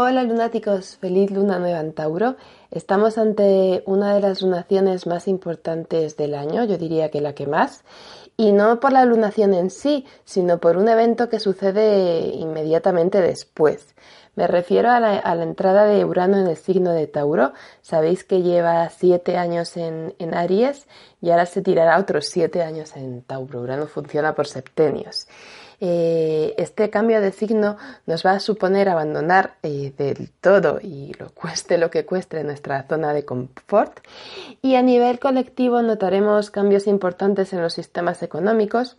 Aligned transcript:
Hola 0.00 0.22
lunáticos, 0.22 0.96
feliz 0.98 1.32
luna 1.32 1.58
nueva 1.58 1.80
en 1.80 1.92
Tauro. 1.92 2.36
Estamos 2.70 3.18
ante 3.18 3.82
una 3.84 4.14
de 4.14 4.20
las 4.20 4.42
lunaciones 4.42 5.08
más 5.08 5.26
importantes 5.26 6.16
del 6.16 6.36
año, 6.36 6.64
yo 6.66 6.78
diría 6.78 7.10
que 7.10 7.20
la 7.20 7.34
que 7.34 7.48
más, 7.48 7.82
y 8.36 8.52
no 8.52 8.78
por 8.78 8.92
la 8.92 9.04
lunación 9.04 9.54
en 9.54 9.70
sí, 9.70 10.06
sino 10.24 10.58
por 10.58 10.76
un 10.76 10.88
evento 10.88 11.28
que 11.28 11.40
sucede 11.40 12.28
inmediatamente 12.28 13.20
después. 13.20 13.96
Me 14.36 14.46
refiero 14.46 14.88
a 14.88 15.00
la, 15.00 15.42
entrada 15.42 15.84
de 15.84 16.04
Urano 16.04 16.38
en 16.38 16.46
el 16.46 16.56
signo 16.56 16.92
de 16.92 17.08
Tauro. 17.08 17.52
Sabéis 17.82 18.22
que 18.22 18.42
lleva 18.42 18.88
siete 18.90 19.36
años 19.36 19.76
en, 19.76 20.14
en 20.20 20.32
Aries 20.32 20.86
y 21.20 21.30
ahora 21.30 21.44
se 21.44 21.60
tirará 21.60 21.98
otros 21.98 22.26
siete 22.26 22.62
años 22.62 22.94
en 22.94 23.22
Tauro. 23.22 23.62
Urano 23.62 23.88
funciona 23.88 24.36
por 24.36 24.46
septenios. 24.46 25.26
Eh, 25.80 26.54
este 26.58 26.90
cambio 26.90 27.20
de 27.20 27.30
signo 27.30 27.76
nos 28.06 28.26
va 28.26 28.32
a 28.32 28.40
suponer 28.40 28.88
abandonar 28.88 29.54
eh, 29.62 29.92
del 29.96 30.30
todo 30.40 30.80
y 30.82 31.12
lo 31.20 31.30
cueste 31.30 31.78
lo 31.78 31.88
que 31.88 32.04
cueste 32.04 32.42
nuestra 32.42 32.82
zona 32.88 33.12
de 33.12 33.24
confort 33.24 34.00
y 34.60 34.74
a 34.74 34.82
nivel 34.82 35.20
colectivo 35.20 35.80
notaremos 35.82 36.50
cambios 36.50 36.88
importantes 36.88 37.52
en 37.52 37.62
los 37.62 37.74
sistemas 37.74 38.24
económicos 38.24 38.96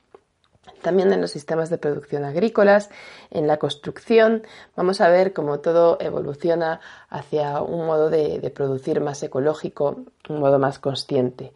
también 0.81 1.11
en 1.11 1.19
los 1.19 1.31
sistemas 1.31 1.69
de 1.69 1.77
producción 1.77 2.23
agrícolas, 2.23 2.89
en 3.31 3.47
la 3.47 3.57
construcción. 3.57 4.43
Vamos 4.75 5.01
a 5.01 5.09
ver 5.09 5.33
cómo 5.33 5.59
todo 5.59 5.97
evoluciona 5.99 6.79
hacia 7.09 7.61
un 7.61 7.85
modo 7.85 8.09
de, 8.09 8.39
de, 8.39 8.49
producir 8.49 9.01
más 9.01 9.21
ecológico, 9.23 9.97
un 10.29 10.39
modo 10.39 10.57
más 10.59 10.79
consciente. 10.79 11.51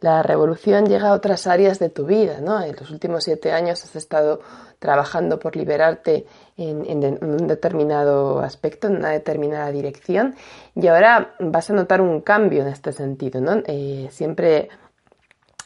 La 0.00 0.22
revolución 0.22 0.86
llega 0.86 1.08
a 1.08 1.12
otras 1.12 1.46
áreas 1.46 1.78
de 1.78 1.90
tu 1.90 2.06
vida, 2.06 2.40
¿no? 2.40 2.62
En 2.62 2.74
los 2.74 2.90
últimos 2.90 3.24
siete 3.24 3.52
años 3.52 3.84
has 3.84 3.96
estado 3.96 4.40
trabajando 4.78 5.38
por 5.38 5.56
liberarte 5.56 6.26
en, 6.56 7.18
un 7.22 7.46
determinado 7.46 8.40
aspecto, 8.40 8.86
en 8.86 8.96
una 8.96 9.10
determinada 9.10 9.70
dirección, 9.70 10.36
y 10.74 10.86
ahora 10.86 11.34
vas 11.38 11.68
a 11.68 11.74
notar 11.74 12.00
un 12.00 12.22
cambio 12.22 12.62
en 12.62 12.68
este 12.68 12.92
sentido, 12.92 13.42
¿no? 13.42 13.62
Eh, 13.66 14.08
siempre 14.10 14.70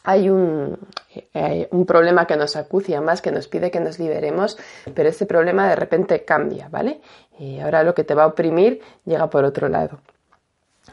hay 0.03 0.29
un, 0.29 0.79
hay 1.33 1.69
un, 1.71 1.87
problema 1.87 2.27
que 2.27 2.37
nos 2.37 2.57
acucia 2.57 3.01
más, 3.01 3.23
que 3.23 3.31
nos 3.31 3.47
pide 3.47 3.71
que 3.71 3.81
nos 3.81 4.01
liberemos, 4.01 4.59
pero 4.95 5.09
ese 5.09 5.27
problema 5.27 5.69
de 5.69 5.77
repente 5.77 6.25
cambia, 6.25 6.69
¿vale? 6.69 7.01
Y 7.39 7.61
ahora 7.61 7.85
lo 7.85 7.95
que 7.95 8.03
te 8.03 8.15
va 8.15 8.25
a 8.25 8.27
oprimir 8.27 8.81
llega 9.05 9.31
por 9.31 9.45
otro 9.45 9.69
lado. 9.69 10.01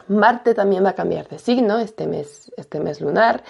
Marte 0.08 0.54
también 0.54 0.84
va 0.84 0.90
a 0.90 0.94
cambiar 0.94 1.28
de 1.28 1.38
signo 1.38 1.78
este 1.78 2.06
mes, 2.06 2.50
este 2.56 2.80
mes 2.80 3.00
lunar. 3.00 3.42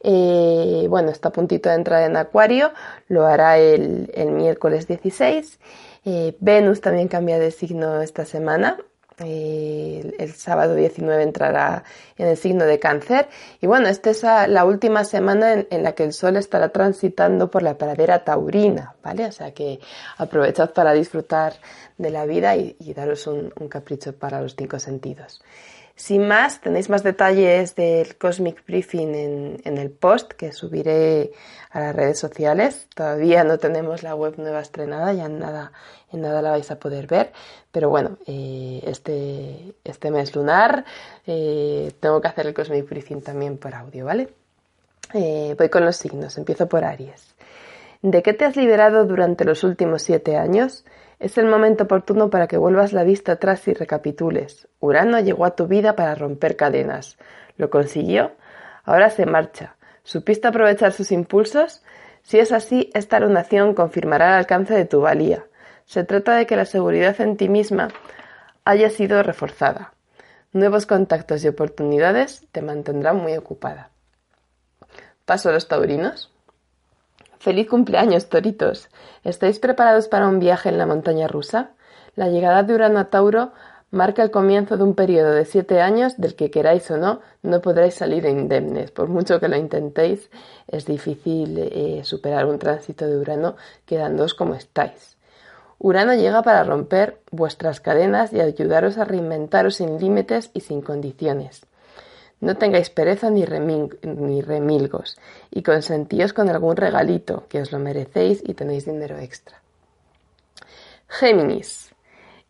Eh, 0.00 0.86
bueno, 0.88 1.10
está 1.10 1.28
a 1.28 1.32
puntito 1.32 1.68
de 1.68 1.76
entrar 1.76 2.02
en 2.02 2.16
Acuario, 2.16 2.72
lo 3.08 3.26
hará 3.26 3.58
el, 3.58 4.10
miércoles 4.32 4.86
16. 4.86 5.58
Eh, 6.04 6.36
Venus 6.40 6.80
también 6.80 7.08
cambia 7.08 7.38
de 7.38 7.50
signo 7.50 8.02
esta 8.02 8.24
semana, 8.26 8.76
eh, 9.20 10.12
el, 10.18 10.32
sábado 10.32 10.74
19 10.74 11.22
entrará 11.22 11.84
en 12.18 12.26
el 12.26 12.36
signo 12.36 12.64
de 12.64 12.80
cáncer 12.80 13.28
y 13.60 13.66
bueno, 13.68 13.86
esta 13.86 14.10
es 14.10 14.24
la 14.24 14.64
última 14.64 15.04
semana 15.04 15.52
en, 15.52 15.82
la 15.84 15.92
que 15.92 16.02
el 16.02 16.12
sol 16.12 16.36
estará 16.36 16.70
transitando 16.70 17.48
por 17.48 17.62
la 17.62 17.78
pradera 17.78 18.24
taurina, 18.24 18.96
¿vale? 19.04 19.26
O 19.26 19.32
sea 19.32 19.54
que 19.54 19.78
aprovechad 20.16 20.72
para 20.72 20.92
disfrutar 20.92 21.54
de 21.96 22.10
la 22.10 22.26
vida 22.26 22.56
y, 22.56 22.74
daros 22.92 23.28
un, 23.28 23.50
capricho 23.68 24.16
para 24.16 24.40
los 24.40 24.56
cinco 24.56 24.80
sentidos. 24.80 25.40
Sin 25.96 26.26
más, 26.26 26.60
tenéis 26.60 26.90
más 26.90 27.04
detalles 27.04 27.76
del 27.76 28.16
Cosmic 28.16 28.66
Briefing 28.66 29.14
en, 29.64 29.78
el 29.78 29.90
post 29.90 30.32
que 30.32 30.50
subiré 30.50 31.30
a 31.70 31.78
las 31.78 31.94
redes 31.94 32.18
sociales. 32.18 32.88
Todavía 32.96 33.44
no 33.44 33.58
tenemos 33.58 34.02
la 34.02 34.16
web 34.16 34.34
nueva 34.36 34.60
estrenada, 34.60 35.12
ya 35.12 35.26
en 35.26 35.38
nada, 35.38 35.70
en 36.12 36.22
nada 36.22 36.42
la 36.42 36.50
vais 36.50 36.68
a 36.72 36.80
poder 36.80 37.06
ver. 37.06 37.32
Pero 37.70 37.90
bueno, 37.90 38.18
eh, 38.26 38.82
este, 38.84 39.74
este 39.84 40.10
mes 40.10 40.34
lunar 40.34 40.84
eh, 41.26 41.92
tengo 42.00 42.20
que 42.20 42.28
hacer 42.28 42.48
el 42.48 42.54
Cosmic 42.54 42.88
Briefing 42.88 43.22
también 43.22 43.56
por 43.56 43.72
audio, 43.72 44.04
¿vale? 44.04 44.30
Eh, 45.12 45.54
voy 45.56 45.68
con 45.68 45.84
los 45.84 45.96
signos, 45.96 46.36
empiezo 46.38 46.68
por 46.68 46.84
Aries. 46.84 47.34
¿De 48.04 48.22
qué 48.22 48.34
te 48.34 48.44
has 48.44 48.54
liberado 48.54 49.06
durante 49.06 49.46
los 49.46 49.64
últimos 49.64 50.02
siete 50.02 50.36
años? 50.36 50.84
Es 51.20 51.38
el 51.38 51.46
momento 51.46 51.84
oportuno 51.84 52.28
para 52.28 52.48
que 52.48 52.58
vuelvas 52.58 52.92
la 52.92 53.02
vista 53.02 53.32
atrás 53.32 53.66
y 53.66 53.72
recapitules. 53.72 54.68
Urano 54.78 55.18
llegó 55.20 55.46
a 55.46 55.56
tu 55.56 55.68
vida 55.68 55.96
para 55.96 56.14
romper 56.14 56.54
cadenas. 56.54 57.16
¿Lo 57.56 57.70
consiguió? 57.70 58.32
Ahora 58.84 59.08
se 59.08 59.24
marcha. 59.24 59.76
¿Supiste 60.02 60.46
aprovechar 60.46 60.92
sus 60.92 61.12
impulsos? 61.12 61.82
Si 62.22 62.38
es 62.38 62.52
así, 62.52 62.90
esta 62.92 63.20
lunación 63.20 63.72
confirmará 63.72 64.26
el 64.26 64.34
alcance 64.34 64.74
de 64.74 64.84
tu 64.84 65.00
valía. 65.00 65.46
Se 65.86 66.04
trata 66.04 66.36
de 66.36 66.44
que 66.44 66.56
la 66.56 66.66
seguridad 66.66 67.18
en 67.22 67.38
ti 67.38 67.48
misma 67.48 67.88
haya 68.66 68.90
sido 68.90 69.22
reforzada. 69.22 69.94
Nuevos 70.52 70.84
contactos 70.84 71.42
y 71.42 71.48
oportunidades 71.48 72.46
te 72.52 72.60
mantendrán 72.60 73.16
muy 73.16 73.34
ocupada. 73.34 73.92
¿Paso 75.24 75.48
a 75.48 75.52
los 75.52 75.68
taurinos? 75.68 76.33
Feliz 77.44 77.68
cumpleaños, 77.68 78.30
toritos. 78.30 78.88
¿Estáis 79.22 79.58
preparados 79.58 80.08
para 80.08 80.28
un 80.28 80.38
viaje 80.40 80.70
en 80.70 80.78
la 80.78 80.86
montaña 80.86 81.28
rusa? 81.28 81.72
La 82.16 82.28
llegada 82.28 82.62
de 82.62 82.72
Urano 82.72 82.98
a 82.98 83.10
Tauro 83.10 83.52
marca 83.90 84.22
el 84.22 84.30
comienzo 84.30 84.78
de 84.78 84.82
un 84.82 84.94
periodo 84.94 85.32
de 85.32 85.44
siete 85.44 85.82
años 85.82 86.16
del 86.16 86.36
que 86.36 86.50
queráis 86.50 86.90
o 86.90 86.96
no, 86.96 87.20
no 87.42 87.60
podréis 87.60 87.96
salir 87.96 88.24
indemnes. 88.24 88.92
Por 88.92 89.08
mucho 89.08 89.40
que 89.40 89.48
lo 89.48 89.58
intentéis, 89.58 90.30
es 90.68 90.86
difícil 90.86 91.58
eh, 91.58 92.00
superar 92.04 92.46
un 92.46 92.58
tránsito 92.58 93.06
de 93.06 93.18
Urano 93.18 93.56
quedándoos 93.84 94.32
como 94.32 94.54
estáis. 94.54 95.18
Urano 95.78 96.14
llega 96.14 96.42
para 96.42 96.64
romper 96.64 97.18
vuestras 97.30 97.78
cadenas 97.78 98.32
y 98.32 98.40
ayudaros 98.40 98.96
a 98.96 99.04
reinventaros 99.04 99.74
sin 99.74 100.00
límites 100.00 100.50
y 100.54 100.60
sin 100.60 100.80
condiciones. 100.80 101.66
No 102.44 102.58
tengáis 102.58 102.90
pereza 102.90 103.30
ni, 103.30 103.46
remil 103.46 103.96
ni, 104.02 104.42
remilgos 104.42 105.16
y 105.50 105.62
consentíos 105.62 106.34
con 106.34 106.50
algún 106.50 106.76
regalito, 106.76 107.46
que 107.48 107.62
os 107.62 107.72
lo 107.72 107.78
merecéis 107.78 108.42
y 108.44 108.52
tenéis 108.52 108.84
dinero 108.84 109.16
extra. 109.18 109.62
Géminis. 111.08 111.94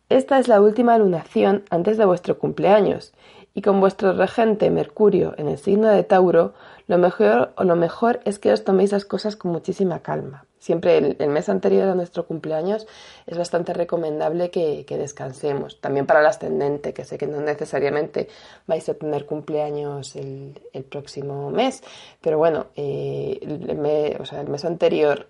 Esta 0.09 0.41
es 0.41 0.49
la 0.49 0.61
última 0.61 0.99
lunación 0.99 1.63
antes 1.71 1.97
de 1.97 2.07
vuestro 2.07 2.41
cumpleaños 2.41 3.15
y 3.55 3.63
con 3.63 3.79
vuestro 3.79 4.13
regente 4.15 4.69
Mercurio 4.69 5.33
en 5.39 5.47
el 5.47 5.59
signo 5.59 5.87
de 5.87 6.03
Tauro, 6.03 6.55
lo 6.89 6.99
mejor, 6.99 7.53
o 7.57 7.63
lo 7.63 7.77
mejor 7.77 8.19
es 8.25 8.41
que 8.41 8.53
os 8.53 8.65
toméis 8.65 8.91
las 8.91 9.05
cosas 9.05 9.37
con 9.37 9.53
muchísima 9.53 10.01
calma. 10.01 10.45
Siempre 10.65 10.97
el, 10.97 11.29
mes 11.29 11.51
anterior 11.51 11.87
a 11.91 11.95
nuestro 11.95 12.27
cumpleaños 12.27 12.87
es 13.27 13.37
bastante 13.37 13.75
recomendable 13.75 14.51
que, 14.51 14.87
que, 14.87 14.97
descansemos. 14.97 15.79
También 15.79 16.07
para 16.07 16.21
el 16.21 16.27
ascendente, 16.27 16.95
que 16.95 17.05
sé 17.05 17.19
que 17.19 17.27
no 17.27 17.43
necesariamente 17.43 18.29
vais 18.67 18.89
a 18.89 18.95
tener 18.95 19.27
cumpleaños 19.27 20.17
el, 20.17 20.59
el 20.73 20.85
próximo 20.85 21.51
mes, 21.51 21.83
pero 22.23 22.39
bueno, 22.39 22.69
eh, 22.77 23.41
el, 23.43 23.77
mes, 23.77 24.19
o 24.19 24.25
sea, 24.25 24.41
el 24.41 24.49
mes 24.49 24.65
anterior 24.65 25.27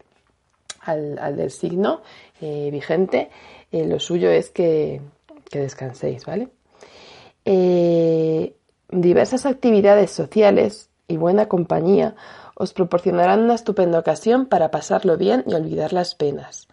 al, 0.83 1.19
al 1.19 1.37
del 1.37 1.51
signo 1.51 2.03
eh, 2.41 2.69
vigente, 2.71 3.29
eh, 3.73 3.87
lo 3.87 3.99
suyo 3.99 4.31
es 4.31 4.51
que, 4.51 5.01
que 5.51 5.59
descanséis, 5.59 6.27
¿vale? 6.27 6.49
Diversas 8.89 9.47
actividades 9.47 10.13
sociales 10.13 10.91
y 11.09 11.17
buena 11.17 11.49
compañía 11.49 12.15
os 12.55 12.73
proporcionarán 12.73 13.41
una 13.41 13.55
estupenda 13.55 13.99
ocasión 13.99 14.47
para 14.47 14.71
pasarlo 14.71 15.17
bien 15.17 15.45
y 15.47 15.55
olvidar 15.55 15.93
las 15.93 16.15
penas. 16.15 16.69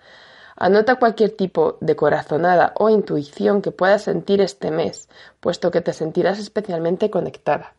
Anota 0.56 0.98
cualquier 0.98 1.32
tipo 1.32 1.78
de 1.82 1.96
corazonada 1.96 2.74
o 2.78 2.90
intuición 2.90 3.62
que 3.62 3.72
puedas 3.72 4.04
sentir 4.04 4.42
este 4.42 4.70
mes, 4.70 5.10
puesto 5.40 5.72
que 5.72 5.82
te 5.82 5.94
sentirás 5.94 6.40
especialmente 6.40 7.10
conectada. 7.10 7.74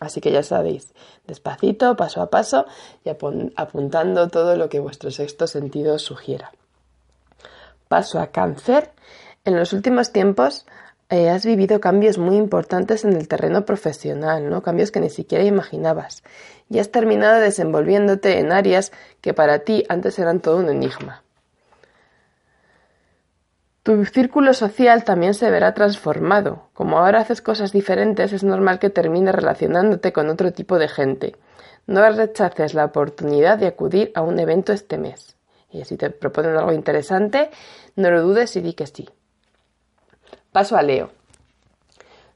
Así 0.00 0.20
que 0.20 0.32
ya 0.32 0.42
sabéis, 0.42 0.92
despacito, 1.26 1.96
paso 1.96 2.22
a 2.22 2.30
paso 2.30 2.66
y 3.04 3.10
apuntando 3.10 4.28
todo 4.28 4.56
lo 4.56 4.68
que 4.68 4.80
vuestro 4.80 5.10
sexto 5.10 5.46
sentido 5.46 5.98
sugiera. 5.98 6.52
Paso 7.88 8.18
a 8.20 8.28
cáncer. 8.28 8.90
En 9.44 9.56
los 9.56 9.72
últimos 9.72 10.12
tiempos 10.12 10.66
eh, 11.12 11.28
has 11.28 11.44
vivido 11.44 11.78
cambios 11.78 12.16
muy 12.16 12.36
importantes 12.36 13.04
en 13.04 13.12
el 13.12 13.28
terreno 13.28 13.66
profesional, 13.66 14.48
¿no? 14.48 14.62
Cambios 14.62 14.90
que 14.90 14.98
ni 14.98 15.10
siquiera 15.10 15.44
imaginabas. 15.44 16.22
Y 16.70 16.78
has 16.78 16.90
terminado 16.90 17.38
desenvolviéndote 17.38 18.38
en 18.38 18.50
áreas 18.50 18.92
que 19.20 19.34
para 19.34 19.58
ti 19.58 19.84
antes 19.90 20.18
eran 20.18 20.40
todo 20.40 20.56
un 20.56 20.70
enigma. 20.70 21.22
Tu 23.82 24.02
círculo 24.06 24.54
social 24.54 25.04
también 25.04 25.34
se 25.34 25.50
verá 25.50 25.74
transformado. 25.74 26.70
Como 26.72 26.98
ahora 26.98 27.20
haces 27.20 27.42
cosas 27.42 27.72
diferentes, 27.72 28.32
es 28.32 28.42
normal 28.42 28.78
que 28.78 28.88
termines 28.88 29.34
relacionándote 29.34 30.14
con 30.14 30.30
otro 30.30 30.54
tipo 30.54 30.78
de 30.78 30.88
gente. 30.88 31.36
No 31.86 32.08
rechaces 32.08 32.72
la 32.72 32.86
oportunidad 32.86 33.58
de 33.58 33.66
acudir 33.66 34.12
a 34.14 34.22
un 34.22 34.38
evento 34.38 34.72
este 34.72 34.96
mes. 34.96 35.36
Y 35.70 35.84
si 35.84 35.98
te 35.98 36.08
proponen 36.08 36.56
algo 36.56 36.72
interesante, 36.72 37.50
no 37.96 38.10
lo 38.10 38.22
dudes 38.22 38.56
y 38.56 38.62
di 38.62 38.72
que 38.72 38.86
sí. 38.86 39.10
Paso 40.52 40.76
a 40.76 40.82
Leo. 40.82 41.08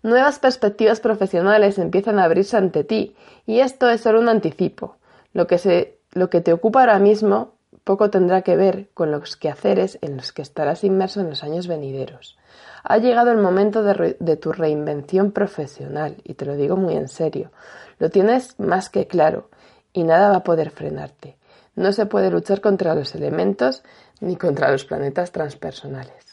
Nuevas 0.03 0.39
perspectivas 0.39 1.01
profesionales 1.01 1.79
empiezan 1.79 2.19
a 2.19 2.25
abrirse 2.25 2.57
ante 2.57 2.83
ti, 2.83 3.15
y 3.45 3.61
esto 3.61 3.91
es 3.91 4.01
solo 4.01 4.21
un 4.21 4.31
anticipo. 4.31 4.97
Lo 5.35 5.47
que, 5.47 5.59
se, 5.59 5.99
lo 6.13 6.31
que 6.31 6.41
te 6.41 6.55
ocupa 6.55 6.81
ahora 6.81 6.99
mismo 6.99 7.57
poco 7.85 8.09
tendrá 8.09 8.41
que 8.41 8.57
ver 8.57 8.89
con 8.95 9.11
los 9.11 9.37
quehaceres 9.37 9.99
en 10.01 10.17
los 10.17 10.33
que 10.33 10.41
estarás 10.41 10.83
inmerso 10.83 11.21
en 11.21 11.29
los 11.29 11.45
años 11.45 11.67
venideros. 11.67 12.39
Ha 12.85 12.97
llegado 12.99 13.33
el 13.33 13.39
momento 13.39 13.83
de, 13.83 14.17
de, 14.19 14.37
tu 14.37 14.53
reinvención 14.53 15.31
profesional, 15.31 16.17
y 16.25 16.35
te 16.35 16.47
lo 16.47 16.57
digo 16.57 16.77
muy 16.77 16.97
en 16.97 17.09
serio. 17.09 17.53
Lo 17.99 18.09
tienes 18.09 18.59
más 18.59 18.89
que 18.89 19.07
claro, 19.07 19.51
y 19.93 20.05
nada 20.05 20.31
va 20.31 20.37
a 20.37 20.45
poder 20.45 20.71
frenarte. 20.71 21.37
No 21.75 21.93
se 21.93 22.07
puede 22.07 22.31
luchar 22.31 22.63
contra 22.63 22.95
los 22.95 23.15
elementos 23.15 23.83
ni 24.21 24.37
contra 24.37 24.71
los 24.71 24.87
planetas 24.87 25.33
transpersonales. 25.33 26.26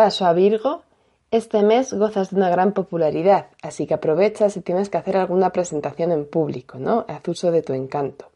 Paso 0.00 0.24
a 0.24 0.32
Virgo. 0.32 0.82
Este 1.30 1.62
mes 1.62 1.92
gozas 1.92 2.30
de 2.30 2.36
una 2.36 2.48
gran 2.48 2.72
popularidad, 2.72 3.48
así 3.60 3.86
que 3.86 3.92
aprovecha 3.92 4.48
si 4.48 4.62
tienes 4.62 4.88
que 4.88 4.96
hacer 4.96 5.18
alguna 5.18 5.50
presentación 5.50 6.10
en 6.10 6.24
público, 6.24 6.78
¿no? 6.78 7.04
Haz 7.06 7.28
uso 7.28 7.50
de 7.50 7.60
tu 7.60 7.74
encanto. 7.74 8.30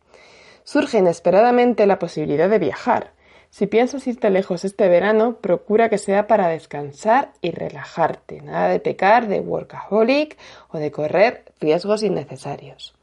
Surge 0.63 0.99
inesperadamente 0.99 1.87
la 1.87 1.99
posibilidad 1.99 2.51
de 2.51 2.59
viajar. 2.59 3.13
Si 3.49 3.67
piensas 3.67 4.07
irte 4.07 4.29
lejos 4.29 4.67
este 4.67 4.91
verano, 4.91 5.37
procura 5.41 5.89
que 5.89 5.97
sea 5.97 6.27
para 6.27 6.49
descansar 6.49 7.33
y 7.41 7.51
relajarte. 7.51 8.43
Nada 8.43 8.69
de 8.69 8.81
pecar 8.81 9.27
de 9.27 9.41
workaholic 9.41 10.37
o 10.69 10.77
de 10.77 10.91
correr 10.91 11.45
riesgos 11.61 12.03
innecesarios. 12.03 12.95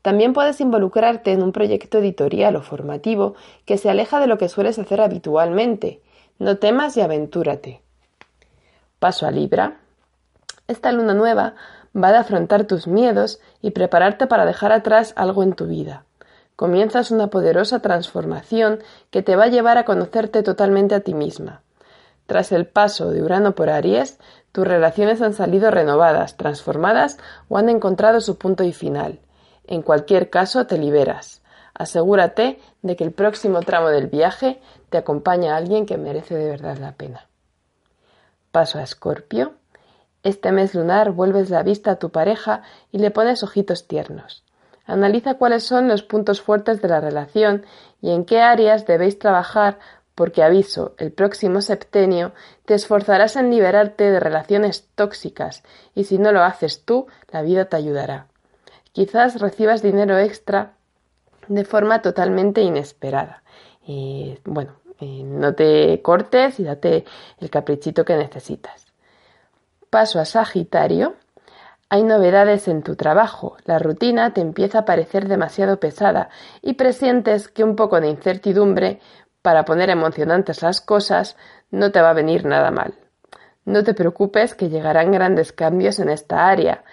También 0.00 0.32
puedes 0.32 0.62
involucrarte 0.62 1.32
en 1.32 1.42
un 1.42 1.52
proyecto 1.52 1.98
editorial 1.98 2.56
o 2.56 2.62
formativo 2.62 3.34
que 3.66 3.76
se 3.76 3.90
aleja 3.90 4.18
de 4.18 4.28
lo 4.28 4.38
que 4.38 4.48
sueles 4.48 4.78
hacer 4.78 5.02
habitualmente. 5.02 6.00
No 6.38 6.56
temas 6.56 6.96
y 6.96 7.02
aventúrate. 7.02 7.82
Paso 8.98 9.26
a 9.26 9.30
Libra. 9.30 9.76
Esta 10.66 10.90
luna 10.90 11.14
nueva 11.14 11.54
va 11.94 12.08
a 12.08 12.18
afrontar 12.18 12.64
tus 12.64 12.88
miedos 12.88 13.38
y 13.62 13.70
prepararte 13.70 14.26
para 14.26 14.44
dejar 14.44 14.72
atrás 14.72 15.12
algo 15.14 15.44
en 15.44 15.52
tu 15.52 15.66
vida. 15.66 16.04
Comienzas 16.56 17.12
una 17.12 17.28
poderosa 17.28 17.80
transformación 17.80 18.80
que 19.10 19.22
te 19.22 19.36
va 19.36 19.44
a 19.44 19.48
llevar 19.48 19.78
a 19.78 19.84
conocerte 19.84 20.42
totalmente 20.42 20.96
a 20.96 21.00
ti 21.00 21.14
misma. 21.14 21.62
Tras 22.26 22.50
el 22.50 22.66
paso 22.66 23.10
de 23.10 23.22
Urano 23.22 23.54
por 23.54 23.70
Aries, 23.70 24.18
tus 24.50 24.66
relaciones 24.66 25.22
han 25.22 25.32
salido 25.32 25.70
renovadas, 25.70 26.36
transformadas 26.36 27.18
o 27.48 27.56
han 27.56 27.68
encontrado 27.68 28.20
su 28.20 28.36
punto 28.36 28.64
y 28.64 28.72
final. 28.72 29.20
En 29.68 29.82
cualquier 29.82 30.28
caso, 30.28 30.66
te 30.66 30.76
liberas. 30.76 31.40
Asegúrate 31.72 32.58
de 32.82 32.96
que 32.96 33.04
el 33.04 33.12
próximo 33.12 33.60
tramo 33.60 33.90
del 33.90 34.08
viaje 34.08 34.60
te 34.90 34.98
acompaña 34.98 35.56
alguien 35.56 35.86
que 35.86 35.96
merece 35.96 36.34
de 36.34 36.50
verdad 36.50 36.78
la 36.78 36.92
pena. 36.92 37.27
Paso 38.58 38.80
a 38.80 38.82
Escorpio. 38.82 39.52
Este 40.24 40.50
mes 40.50 40.74
lunar 40.74 41.12
vuelves 41.12 41.48
la 41.48 41.62
vista 41.62 41.92
a 41.92 41.98
tu 42.00 42.10
pareja 42.10 42.62
y 42.90 42.98
le 42.98 43.12
pones 43.12 43.44
ojitos 43.44 43.86
tiernos. 43.86 44.42
Analiza 44.84 45.34
cuáles 45.34 45.62
son 45.62 45.86
los 45.86 46.02
puntos 46.02 46.40
fuertes 46.40 46.82
de 46.82 46.88
la 46.88 47.00
relación 47.00 47.64
y 48.02 48.10
en 48.10 48.24
qué 48.24 48.40
áreas 48.40 48.84
debéis 48.84 49.16
trabajar 49.20 49.78
porque 50.16 50.42
aviso, 50.42 50.96
el 50.98 51.12
próximo 51.12 51.62
septenio 51.62 52.32
te 52.64 52.74
esforzarás 52.74 53.36
en 53.36 53.52
liberarte 53.52 54.10
de 54.10 54.18
relaciones 54.18 54.88
tóxicas 54.96 55.62
y 55.94 56.02
si 56.02 56.18
no 56.18 56.32
lo 56.32 56.42
haces 56.42 56.84
tú, 56.84 57.06
la 57.30 57.42
vida 57.42 57.66
te 57.66 57.76
ayudará. 57.76 58.26
Quizás 58.90 59.40
recibas 59.40 59.82
dinero 59.82 60.18
extra 60.18 60.72
de 61.46 61.64
forma 61.64 62.02
totalmente 62.02 62.62
inesperada. 62.62 63.44
Y 63.86 64.36
bueno, 64.44 64.72
no 65.00 65.54
te 65.54 66.00
cortes 66.02 66.58
y 66.60 66.64
date 66.64 67.04
el 67.38 67.50
caprichito 67.50 68.04
que 68.04 68.16
necesitas. 68.16 68.86
Paso 69.90 70.20
a 70.20 70.24
Sagitario. 70.24 71.14
Hay 71.90 72.02
novedades 72.02 72.68
en 72.68 72.82
tu 72.82 72.96
trabajo, 72.96 73.56
la 73.64 73.78
rutina 73.78 74.34
te 74.34 74.42
empieza 74.42 74.80
a 74.80 74.84
parecer 74.84 75.26
demasiado 75.26 75.80
pesada 75.80 76.28
y 76.60 76.74
presientes 76.74 77.48
que 77.48 77.64
un 77.64 77.76
poco 77.76 77.98
de 78.02 78.08
incertidumbre 78.08 79.00
para 79.40 79.64
poner 79.64 79.88
emocionantes 79.88 80.60
las 80.60 80.82
cosas 80.82 81.36
no 81.70 81.90
te 81.90 82.02
va 82.02 82.10
a 82.10 82.14
venir 82.14 82.44
nada 82.44 82.70
mal. 82.70 82.92
No 83.64 83.84
te 83.84 83.94
preocupes 83.94 84.54
que 84.54 84.68
llegarán 84.68 85.12
grandes 85.12 85.52
cambios 85.52 85.98
en 85.98 86.10
esta 86.10 86.48
área 86.48 86.84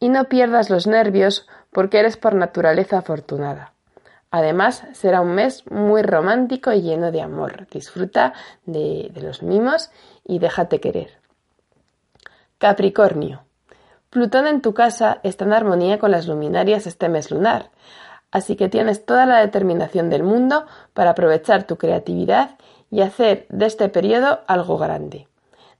y 0.00 0.08
no 0.08 0.24
pierdas 0.24 0.70
los 0.70 0.88
nervios 0.88 1.46
porque 1.70 2.00
eres 2.00 2.16
por 2.16 2.34
naturaleza 2.34 2.98
afortunada. 2.98 3.74
Además, 4.34 4.84
será 4.92 5.20
un 5.20 5.34
mes 5.34 5.62
muy 5.70 6.00
romántico 6.00 6.72
y 6.72 6.80
lleno 6.80 7.12
de 7.12 7.20
amor. 7.20 7.66
Disfruta 7.70 8.32
de, 8.64 9.12
los 9.20 9.42
mimos 9.42 9.90
y 10.24 10.38
déjate 10.38 10.80
querer. 10.80 11.18
Capricornio. 12.56 13.42
Plutón 14.08 14.46
en 14.46 14.62
tu 14.62 14.72
casa 14.72 15.20
está 15.22 15.44
en 15.44 15.52
armonía 15.52 15.98
con 15.98 16.10
las 16.10 16.26
luminarias 16.26 16.86
este 16.86 17.10
mes 17.10 17.30
lunar, 17.30 17.70
así 18.30 18.56
que 18.56 18.70
tienes 18.70 19.04
toda 19.04 19.26
la 19.26 19.38
determinación 19.40 20.08
del 20.08 20.22
mundo 20.22 20.64
para 20.94 21.10
aprovechar 21.10 21.64
tu 21.64 21.76
creatividad 21.76 22.56
y 22.90 23.02
hacer 23.02 23.46
de 23.50 23.66
este 23.66 23.90
periodo 23.90 24.40
algo 24.46 24.78
grande. 24.78 25.28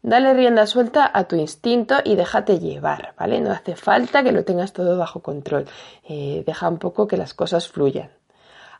Dale 0.02 0.34
rienda 0.34 0.66
suelta 0.66 1.10
a 1.12 1.24
tu 1.24 1.36
instinto 1.36 1.96
y 2.04 2.16
déjate 2.16 2.58
llevar, 2.58 3.14
¿vale? 3.16 3.40
No 3.40 3.52
hace 3.52 3.76
falta 3.76 4.22
que 4.22 4.32
lo 4.32 4.44
tengas 4.44 4.72
todo 4.72 4.98
bajo 4.98 5.20
control. 5.20 5.66
Eh, 6.06 6.42
deja 6.44 6.68
un 6.68 6.78
poco 6.78 7.06
que 7.06 7.16
las 7.16 7.32
cosas 7.34 7.68
fluyan. 7.68 8.10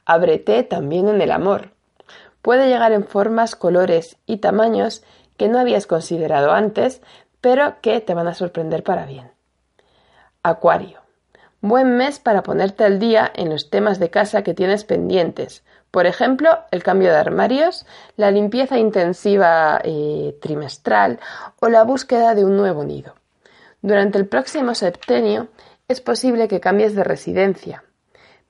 Ábrete 0.05 0.63
también 0.63 1.09
en 1.09 1.21
el 1.21 1.31
amor. 1.31 1.71
Puede 2.43 2.69
llegar 2.69 2.93
en 2.93 3.05
formas, 3.05 3.55
colores 3.57 4.17
y 4.27 4.39
tamaños 4.39 5.03
que 5.37 5.49
no 5.49 5.59
habías 5.59 5.87
considerado 5.87 6.53
antes, 6.53 7.01
pero 7.41 7.77
que 7.81 8.01
te 8.01 8.15
van 8.15 8.29
a 8.29 8.35
sorprender 8.35 8.83
para 8.83 9.07
bien. 9.07 9.31
Acuario. 10.43 11.01
Buen 11.61 11.97
mes 11.97 12.19
para 12.19 12.43
ponerte 12.43 12.85
al 12.85 12.99
día 12.99 13.31
en 13.35 13.49
los 13.49 13.71
temas 13.71 14.01
de 14.01 14.11
casa 14.11 14.43
que 14.43 14.55
tienes 14.55 14.85
pendientes, 14.85 15.63
por 15.93 16.07
ejemplo, 16.07 16.59
el 16.71 16.83
cambio 16.83 17.11
de 17.11 17.19
armarios, 17.19 17.85
la 18.17 18.31
limpieza 18.31 18.79
intensiva 18.79 19.79
eh, 19.85 20.35
trimestral 20.41 21.21
o 21.61 21.69
la 21.69 21.85
búsqueda 21.85 22.35
de 22.35 22.47
un 22.47 22.57
nuevo 22.57 22.83
nido. 22.83 23.15
Durante 23.83 24.17
el 24.17 24.27
próximo 24.27 24.75
septenio 24.75 25.49
es 25.89 26.01
posible 26.01 26.49
que 26.49 26.61
cambies 26.61 26.95
de 26.95 27.05
residencia. 27.05 27.85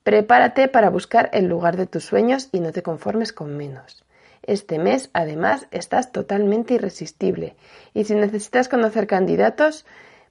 Prepárate 0.02 0.68
para 0.68 0.90
buscar 0.90 1.30
el 1.32 1.46
lugar 1.46 1.76
de 1.76 1.86
tus 1.86 2.04
sueños 2.04 2.48
y 2.52 2.60
no 2.60 2.72
te 2.72 2.82
conformes 2.82 3.32
con 3.32 3.56
menos. 3.56 4.04
Este 4.42 4.78
mes, 4.78 5.10
además, 5.12 5.68
estás 5.70 6.10
totalmente 6.10 6.74
irresistible 6.74 7.54
y 7.94 8.04
si 8.04 8.14
necesitas 8.14 8.68
conocer 8.68 9.06
candidatos, 9.06 9.86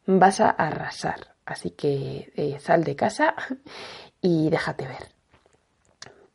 vas 0.05 0.41
a 0.41 0.49
arrasar. 0.49 1.31
Así 1.45 1.71
que 1.71 2.31
eh, 2.35 2.57
sal 2.59 2.83
de 2.83 2.95
casa 2.95 3.35
y 4.21 4.49
déjate 4.49 4.87
ver. 4.87 5.07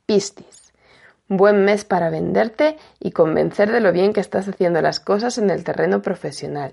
Pistis. 0.07 0.73
Buen 1.29 1.65
mes 1.65 1.85
para 1.85 2.09
venderte 2.09 2.77
y 3.01 3.11
convencer 3.11 3.73
de 3.73 3.81
lo 3.81 3.93
bien 3.93 4.13
que 4.13 4.21
estás 4.21 4.49
haciendo 4.49 4.81
las 4.81 5.01
cosas 5.01 5.39
en 5.39 5.51
el 5.51 5.65
terreno 5.65 6.01
profesional. 6.01 6.73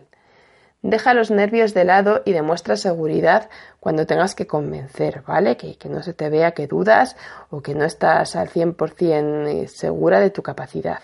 Deja 0.83 1.13
los 1.13 1.31
nervios 1.31 1.73
de 1.73 1.85
lado 1.85 2.23
y 2.25 2.33
demuestra 2.33 2.75
seguridad 2.75 3.49
cuando 3.79 4.05
tengas 4.05 4.35
que 4.35 4.47
convencer, 4.47 5.23
¿vale? 5.25 5.55
Que, 5.55 5.77
no 5.87 6.03
se 6.03 6.13
te 6.13 6.29
vea 6.29 6.51
que 6.51 6.67
dudas 6.67 7.15
o 7.49 7.61
que 7.61 7.73
no 7.73 7.85
estás 7.85 8.35
al 8.35 8.49
100% 8.49 9.47
eh, 9.47 9.67
segura 9.69 10.19
de 10.19 10.29
tu 10.29 10.43
capacidad. 10.43 10.99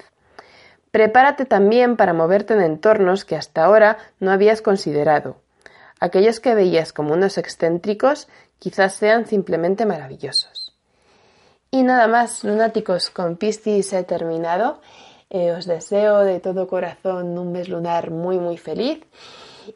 Prepárate 0.91 1.45
también 1.45 1.95
para 1.95 2.11
moverte 2.11 2.55
en 2.55 2.61
entornos 2.61 3.23
que 3.23 3.37
hasta 3.37 3.63
ahora 3.63 3.97
no 4.19 4.31
habías 4.31 4.61
considerado. 4.61 5.37
Aquellos 6.01 6.41
que 6.41 6.55
veías 6.55 6.91
como 6.91 7.13
unos 7.13 7.37
excéntricos 7.37 8.27
quizás 8.59 8.95
sean 8.95 9.27
simplemente 9.27 9.85
maravillosos. 9.85 10.75
Y 11.71 11.83
nada 11.83 12.09
más, 12.09 12.43
lunáticos, 12.43 13.09
con 13.11 13.37
Piscis 13.37 13.93
he 13.93 14.03
terminado. 14.03 14.81
Eh, 15.29 15.53
os 15.53 15.65
deseo 15.65 16.19
de 16.19 16.41
todo 16.41 16.67
corazón 16.67 17.37
un 17.37 17.53
mes 17.53 17.69
lunar 17.69 18.11
muy 18.11 18.39
muy 18.39 18.57
feliz 18.57 19.05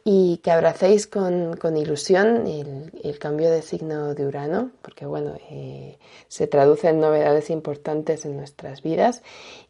y 0.03 0.37
que 0.37 0.51
abracéis 0.51 1.07
con, 1.07 1.57
ilusión 1.77 2.47
el, 2.47 3.19
cambio 3.19 3.49
de 3.51 3.61
signo 3.61 4.13
de 4.13 4.25
Urano, 4.25 4.71
porque 4.81 5.05
bueno, 5.05 5.35
eh, 5.49 5.97
se 6.27 6.47
traduce 6.47 6.89
en 6.89 6.99
novedades 6.99 7.49
importantes 7.49 8.25
en 8.25 8.37
nuestras 8.37 8.81
vidas 8.81 9.23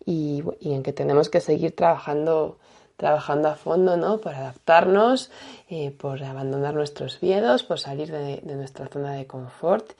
y, 0.05 0.43
en 0.61 0.83
que 0.83 0.93
tenemos 0.93 1.29
que 1.29 1.41
seguir 1.41 1.75
trabajando 1.75 2.57
trabajando 2.95 3.49
a 3.49 3.55
fondo, 3.55 3.97
¿no? 3.97 4.21
Por 4.21 4.35
adaptarnos, 4.35 5.31
eh, 5.67 5.89
por 5.91 6.23
abandonar 6.23 6.75
nuestros 6.75 7.21
miedos, 7.23 7.63
por 7.63 7.79
salir 7.79 8.11
de, 8.11 8.39
nuestra 8.43 8.87
zona 8.87 9.13
de 9.13 9.25
confort 9.25 9.93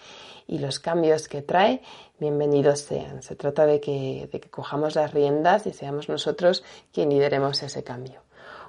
y 0.48 0.60
los 0.60 0.80
cambios 0.80 1.28
que 1.28 1.42
trae, 1.42 1.82
bienvenidos 2.20 2.82
sean. 2.82 3.24
Se 3.24 3.36
trata 3.36 3.66
de 3.66 3.82
que, 3.82 4.30
de 4.32 4.40
que 4.40 4.50
cojamos 4.50 4.96
las 4.96 5.12
riendas 5.12 5.66
y 5.66 5.74
seamos 5.74 6.08
nosotros 6.08 6.64
quien 6.94 7.10
lideremos 7.10 7.64
ese 7.64 7.84
cambio. 7.84 8.22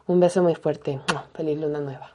Un 0.07 0.21
beso 0.21 0.43
muy 0.43 0.55
fuerte. 0.55 1.01
Feliz 1.33 1.59
luna 1.59 1.81
nueva. 1.81 2.14